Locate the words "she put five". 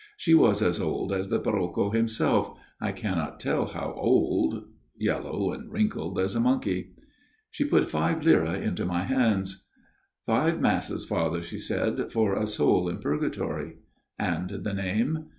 7.51-8.25